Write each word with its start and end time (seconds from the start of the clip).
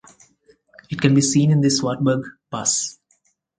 It 0.89 0.99
can 0.99 1.13
be 1.13 1.21
seen 1.21 1.51
in 1.51 1.61
the 1.61 1.67
Swartberg 1.67 2.23
Pass. 2.49 2.97